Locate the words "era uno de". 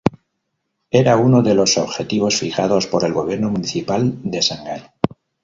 0.89-1.53